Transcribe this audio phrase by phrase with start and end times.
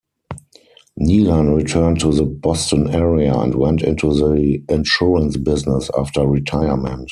[0.99, 7.09] Nilan returned to the Boston area and went into the insurance business after retirement.